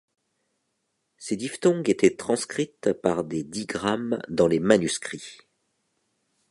[1.19, 5.37] Ces diphtongues étaient transcrites par des digrammes dans les manuscrits.